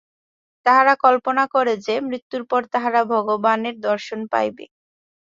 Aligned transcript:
তাহারা 0.65 0.93
কল্পনা 1.05 1.43
করে 1.53 1.73
যে, 1.85 1.95
মৃত্যুর 2.07 2.43
পর 2.45 2.61
তাহারা 2.73 3.01
ভগবানের 3.13 3.75
দর্শন 3.87 4.19
পাইবে। 4.31 4.65